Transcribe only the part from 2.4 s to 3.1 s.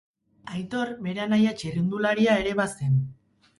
ere bazen.